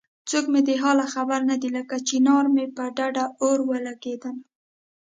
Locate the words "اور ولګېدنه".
3.41-4.41